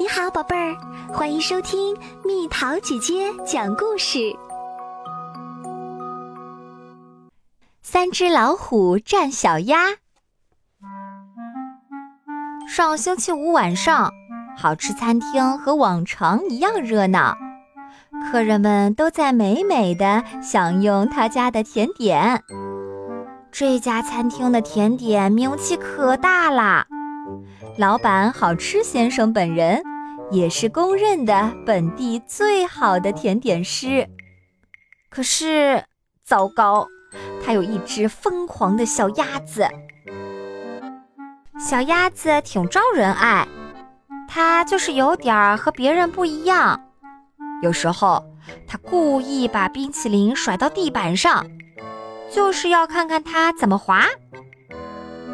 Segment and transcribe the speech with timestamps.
[0.00, 0.76] 你好，宝贝儿，
[1.12, 4.32] 欢迎收听蜜桃姐姐讲故事。
[7.82, 9.86] 三只老虎战小鸭。
[12.68, 14.12] 上星期五晚上，
[14.56, 17.36] 好吃餐厅和往常一样热闹，
[18.30, 22.44] 客人们都在美美的享用他家的甜点。
[23.50, 26.86] 这家餐厅的甜点名气可大啦。
[27.76, 29.82] 老板好吃先生本人
[30.30, 34.08] 也是公认的本地最好的甜点师。
[35.10, 35.84] 可是，
[36.24, 36.86] 糟糕，
[37.44, 39.66] 他有一只疯狂的小鸭子。
[41.58, 43.46] 小鸭子挺招人爱，
[44.28, 46.80] 它就是有点儿和别人不一样。
[47.62, 48.24] 有时候，
[48.66, 51.46] 它故意把冰淇淋甩到地板上，
[52.30, 54.04] 就是要看看它怎么滑。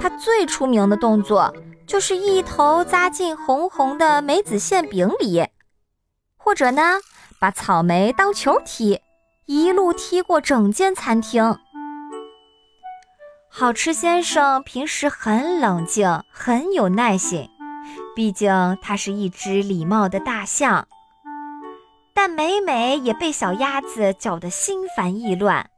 [0.00, 1.52] 它最出名的动作。
[1.92, 5.46] 就是一头扎进红红的梅子馅饼里，
[6.38, 7.00] 或者呢，
[7.38, 9.02] 把草莓当球踢，
[9.44, 11.58] 一路踢过整间餐厅。
[13.50, 17.50] 好吃先生平时很冷静，很有耐心，
[18.16, 20.88] 毕竟他是一只礼貌的大象。
[22.14, 25.68] 但每每也被小鸭子搅得心烦意乱，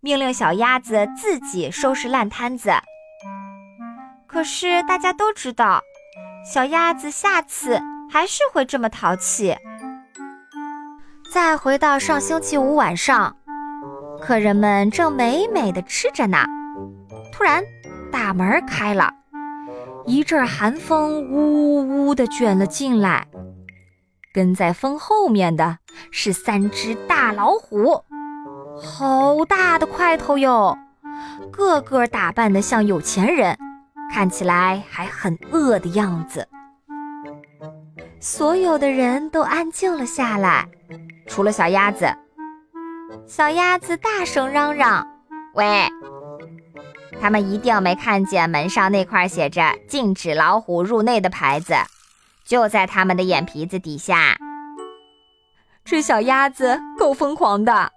[0.00, 2.72] 命令小鸭子自己收拾烂摊子。
[4.38, 5.82] 可是大家都知道，
[6.44, 9.58] 小鸭子下次还是会这么淘气。
[11.34, 13.36] 再回到上星期五晚上，
[14.20, 16.44] 客人们正美美的吃着呢，
[17.32, 17.64] 突然
[18.12, 19.12] 大门开了，
[20.06, 23.26] 一阵寒风呜呜的卷了进来，
[24.32, 25.78] 跟在风后面的
[26.12, 28.04] 是三只大老虎，
[28.80, 30.78] 好大的块头哟，
[31.50, 33.58] 个个打扮的像有钱人。
[34.10, 36.48] 看起来还很饿的样子，
[38.20, 40.68] 所有的人都安静了下来，
[41.26, 42.06] 除了小鸭子。
[43.26, 45.06] 小鸭子大声嚷嚷
[45.54, 45.88] ：“喂，
[47.20, 51.74] 他们一定没看见门上那块写着‘禁止老虎入内’的牌子，
[52.44, 54.36] 就在他们的眼皮子底下。”
[55.84, 57.92] 这小鸭子够疯狂的，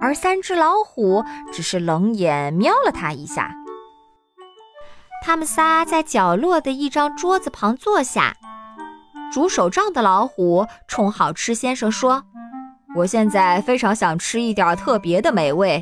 [0.00, 3.54] 而三只老虎只是冷眼瞄了它一下。
[5.22, 8.36] 他们仨在角落的一张桌子旁坐下。
[9.32, 12.24] 煮手杖的老虎冲好吃先生说
[12.96, 15.80] ：“我现在非常想吃一点特别的美味，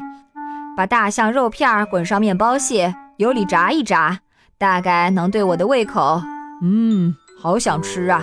[0.76, 4.20] 把大象肉片滚上面包屑，油里炸一炸，
[4.56, 6.22] 大概能对我的胃口。
[6.62, 8.22] 嗯，好想吃啊！”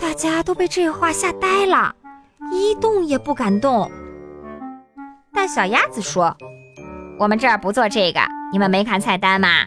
[0.00, 1.94] 大家都被这话吓呆了，
[2.50, 3.90] 一动也不敢动。
[5.32, 6.34] 但小鸭子说
[7.18, 8.20] ：“我们这儿不做这个。”
[8.54, 9.66] 你们没看菜单吗？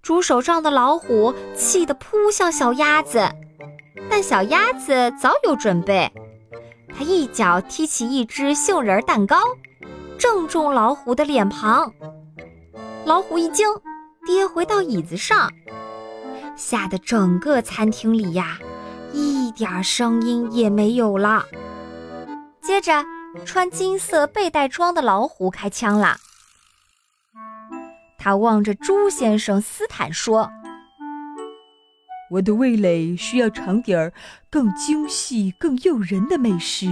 [0.00, 3.28] 猪手杖的老虎气得扑向小鸭子，
[4.08, 6.08] 但小鸭子早有准备，
[6.96, 9.36] 它一脚踢起一只杏仁蛋糕，
[10.16, 11.92] 正中老虎的脸庞。
[13.04, 13.66] 老虎一惊，
[14.24, 15.50] 跌回到椅子上，
[16.54, 18.56] 吓得整个餐厅里呀，
[19.12, 21.44] 一点声音也没有了。
[22.62, 23.04] 接着，
[23.44, 26.18] 穿金色背带装的老虎开枪了。
[28.24, 30.50] 他望着猪先生斯坦说
[32.32, 34.14] ：“我的味蕾需要尝点儿
[34.48, 36.86] 更精细、更诱人的美食，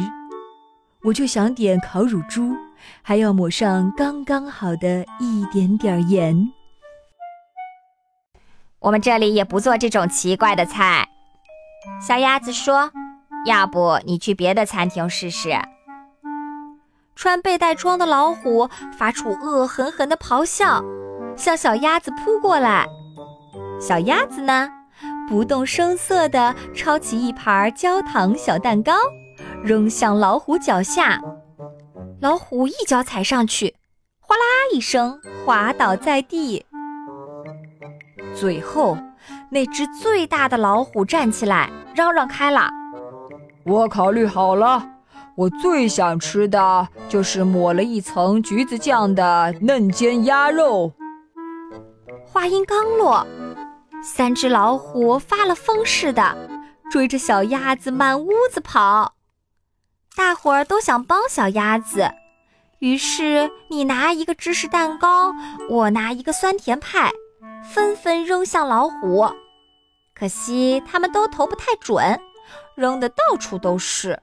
[1.04, 2.54] 我就想点烤乳猪，
[3.00, 6.52] 还要抹上刚刚好的一点点盐。”
[8.80, 11.08] 我们这里也不做这种奇怪的菜，
[11.98, 12.92] 小鸭子说
[13.48, 15.48] ：“要不你去别的餐厅试试。”
[17.16, 18.68] 穿背带装的老虎
[18.98, 20.84] 发出恶狠狠的咆哮。
[21.36, 22.86] 向小鸭子扑过来，
[23.80, 24.68] 小鸭子呢，
[25.28, 28.92] 不动声色地抄起一盘焦糖小蛋糕，
[29.62, 31.20] 扔向老虎脚下。
[32.20, 33.74] 老虎一脚踩上去，
[34.20, 36.64] 哗啦一声滑倒在地。
[38.34, 38.96] 最后，
[39.50, 42.68] 那只最大的老虎站起来，嚷嚷开了
[43.66, 44.88] ：“我考虑好了，
[45.34, 50.92] 我最想吃的就是抹了一层橘子酱的嫩煎鸭肉。”
[52.32, 53.26] 话音刚落，
[54.02, 56.34] 三只老虎发了疯似的
[56.90, 59.12] 追着小鸭子满屋子跑。
[60.16, 62.10] 大伙儿都想帮小鸭子，
[62.78, 65.34] 于是你拿一个芝士蛋糕，
[65.68, 67.12] 我拿一个酸甜派，
[67.62, 69.30] 纷纷扔向老虎。
[70.14, 72.18] 可惜他们都投不太准，
[72.74, 74.18] 扔的到处都是。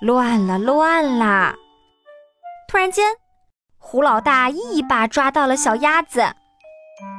[0.00, 1.54] 乱了，乱了！
[2.66, 3.14] 突然间。
[3.84, 6.22] 胡老大一把抓到了小鸭子，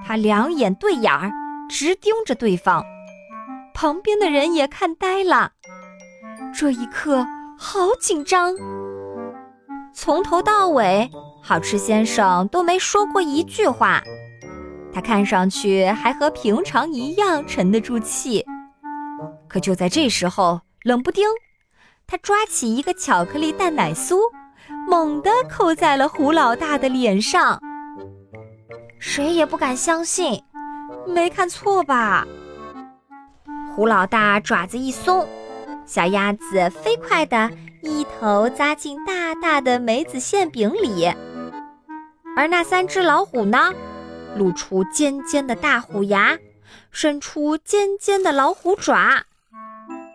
[0.08, 1.30] 他两眼对眼儿，
[1.70, 2.84] 直盯着对方，
[3.74, 5.52] 旁边的人也看呆了。
[6.58, 7.28] 这一刻
[7.60, 8.56] 好紧张，
[9.94, 11.12] 从头到尾，
[11.44, 14.02] 好吃先生都没说过一句话。
[14.94, 18.46] 他看上去还和平常一样沉得住气。
[19.50, 21.28] 可就在这时候，冷不丁，
[22.08, 24.18] 他抓起一个巧克力蛋奶酥，
[24.94, 27.60] 猛地扣在了胡老大的脸上。
[29.00, 30.44] 谁也不敢相信，
[31.08, 32.28] 没看错吧？
[33.76, 35.28] 胡老大爪子一松，
[35.84, 37.50] 小鸭子飞快地
[37.82, 41.12] 一头扎进大大的梅子馅饼里，
[42.38, 43.74] 而那三只老虎呢，
[44.38, 46.38] 露出尖尖的大虎牙，
[46.92, 49.24] 伸出尖尖的老虎爪，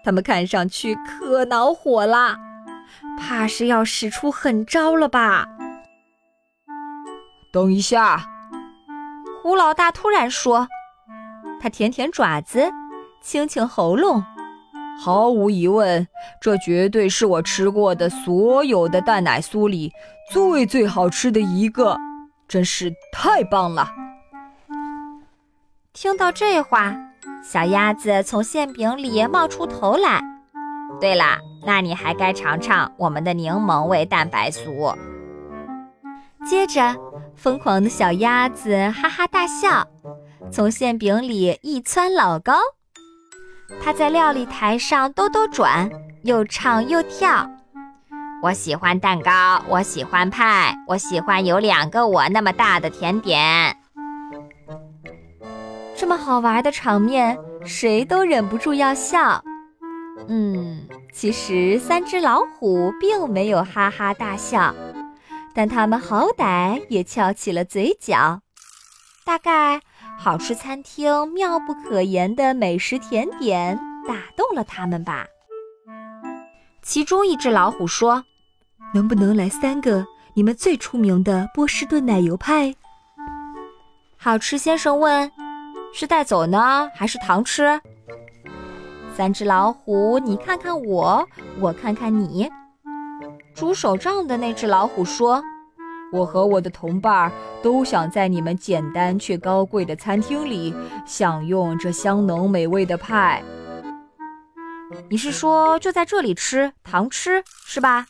[0.05, 2.37] 它们看上去可恼火了，
[3.19, 5.47] 怕是要使出狠招了吧？
[7.53, 8.25] 等一下。
[9.43, 10.69] 胡老大突然说
[11.61, 12.71] ：“他舔舔爪子，
[13.23, 14.23] 清清喉咙。
[15.01, 16.07] 毫无疑问，
[16.41, 19.93] 这绝对是我吃过的所有的蛋奶酥里
[20.33, 21.97] 最最好吃的一个，
[22.49, 23.89] 真是太棒了。”
[25.95, 26.95] 听到这话，
[27.43, 30.23] 小鸭子从馅饼里冒出头来。
[31.01, 31.39] 对了，
[31.69, 34.97] 那你还该尝尝我们的柠檬味蛋白酥。
[36.49, 36.97] 接着。
[37.37, 39.87] 疯狂的小鸭子哈哈大笑，
[40.51, 42.55] 从馅饼里一窜老高。
[43.81, 45.89] 它在料理台上兜兜转，
[46.25, 47.49] 又唱又跳。
[48.43, 53.77] 我喜欢蛋糕，我喜欢派，我喜欢有两个我那么大的甜点。
[55.95, 59.41] 这么好玩的场面，谁都忍不住要笑。
[60.27, 64.75] 嗯，其实三只老虎并没有哈哈大笑。
[65.55, 68.41] 但他们好歹也翘起了嘴角，
[69.25, 69.81] 大概
[70.19, 73.77] 好吃餐厅妙不可言的美食甜点
[74.07, 75.27] 打动了他们吧。
[76.83, 78.25] 其中一只老虎说
[78.95, 82.75] ：“能不能来三个你们最出名的波士顿奶油派？”
[84.17, 85.31] 好吃先生问
[85.93, 87.81] ：“是带走呢，还是糖吃？”
[89.19, 91.29] 三只老虎，你看看我，
[91.59, 92.49] 我看看你。
[93.53, 95.43] 拄手杖的那只老虎说
[96.15, 100.73] ：“我和我的同伴都想在你们简单却高贵的餐厅里
[101.05, 103.43] 享用这香浓美味的派。
[105.11, 108.07] 你是说就在这里吃糖吃是吧？”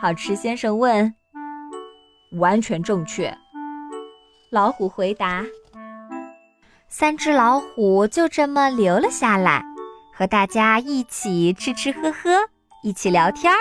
[0.00, 1.14] 好吃先生问。
[2.40, 3.36] “完全正确。”
[4.50, 5.44] 老虎回答。
[6.88, 9.62] 三只老虎就这么留了下来，
[10.16, 12.30] 和大家一起吃吃喝喝，
[12.82, 13.58] 一起聊天儿。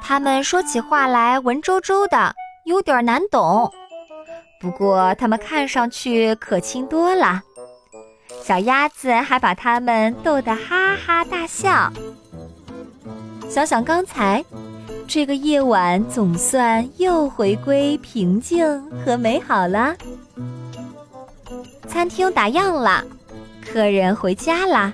[0.00, 2.32] 他们说起话来文绉绉的，
[2.66, 3.68] 有点难懂。
[4.60, 7.42] 不过他们看上去可亲多了，
[8.42, 11.92] 小鸭子还把他们逗得哈哈大笑。
[13.48, 14.44] 想想刚才，
[15.08, 19.96] 这个夜晚总算又回归平静和美好了。
[21.88, 23.04] 餐厅打烊了，
[23.66, 24.92] 客人回家啦。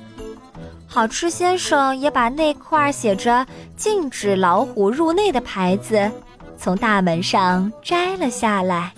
[0.96, 3.46] 好吃先生也把那块写着
[3.76, 6.10] “禁止老虎入内”的牌子
[6.56, 8.94] 从大门上摘了下来。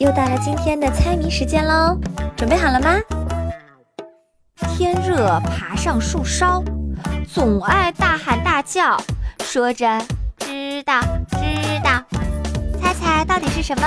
[0.00, 1.96] 又到了今天的猜谜时间喽，
[2.36, 2.96] 准备好了吗？
[4.76, 6.60] 天热爬上树梢，
[7.32, 9.00] 总爱大喊大叫，
[9.44, 9.86] 说着
[10.38, 12.02] “知道，知道”，
[12.82, 13.86] 猜猜到底是什么？